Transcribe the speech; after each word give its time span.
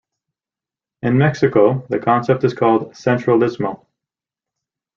In 1.03 1.15
Mexico 1.15 1.85
the 1.89 1.99
concept 1.99 2.43
is 2.43 2.55
called 2.55 2.93
"centralismo". 2.93 3.85